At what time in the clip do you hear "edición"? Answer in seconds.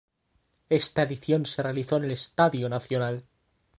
1.03-1.45